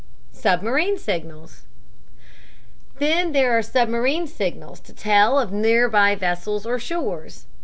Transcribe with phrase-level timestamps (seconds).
[0.33, 1.65] SUBMARINE SIGNALS
[2.97, 7.45] Then there are submarine signals to tell of near by vessels or shores.